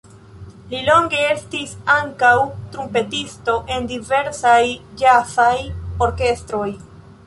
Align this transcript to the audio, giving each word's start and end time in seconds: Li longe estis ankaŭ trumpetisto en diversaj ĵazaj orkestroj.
Li 0.69 0.79
longe 0.85 1.19
estis 1.33 1.75
ankaŭ 1.97 2.33
trumpetisto 2.77 3.57
en 3.77 3.89
diversaj 3.95 4.59
ĵazaj 5.05 5.57
orkestroj. 6.09 6.69